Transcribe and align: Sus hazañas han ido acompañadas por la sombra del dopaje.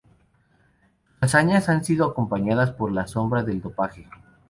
Sus 0.01 1.15
hazañas 1.19 1.69
han 1.69 1.83
ido 1.87 2.07
acompañadas 2.07 2.71
por 2.71 2.91
la 2.91 3.05
sombra 3.05 3.43
del 3.43 3.61
dopaje. 3.61 4.07